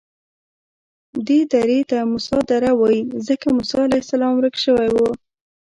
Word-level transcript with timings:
دې 1.27 1.39
درې 1.53 1.79
ته 1.89 1.97
موسی 2.11 2.39
دره 2.49 2.71
وایي 2.79 3.01
ځکه 3.27 3.45
موسی 3.57 3.77
علیه 3.87 4.01
السلام 4.03 4.33
ورک 4.35 4.55
شوی 4.63 4.89
و. 4.91 4.95